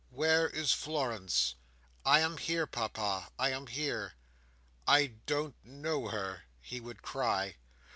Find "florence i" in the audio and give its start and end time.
0.73-2.21